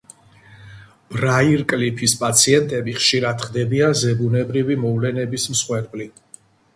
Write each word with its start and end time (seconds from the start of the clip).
ბრაირკლიფის 1.15 2.15
პაციენტები 2.21 2.95
ხშირად 3.01 3.43
ხდებიან 3.49 3.93
ზებუნებრივი 3.99 4.79
მოვლენების 4.87 5.47
მსხვერპლი. 5.53 6.09